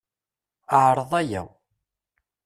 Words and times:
Ɛreḍ 0.83 1.11
aya. 1.21 1.43